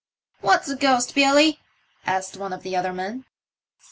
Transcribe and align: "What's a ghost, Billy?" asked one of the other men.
"What's 0.41 0.67
a 0.67 0.75
ghost, 0.75 1.13
Billy?" 1.13 1.59
asked 2.07 2.35
one 2.35 2.53
of 2.53 2.63
the 2.63 2.75
other 2.75 2.91
men. 2.91 3.25